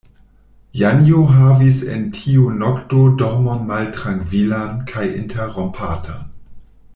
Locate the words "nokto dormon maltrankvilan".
2.61-4.73